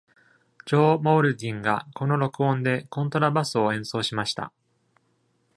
[0.65, 4.51] ジョー・モールディンがこの録音でコントラバスを演奏しました。